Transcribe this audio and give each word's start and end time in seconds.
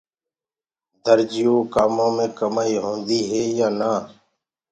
درجيو 1.03 1.55
ڪآمون 1.73 2.09
مي 2.17 2.25
ڪمآئي 2.39 2.75
هوندي 2.83 3.19
هي 3.31 3.41
يآن 3.59 3.73
نآ 3.79 3.93